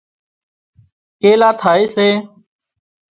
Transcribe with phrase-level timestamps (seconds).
[1.21, 2.07] ڪيلا ٿائي سي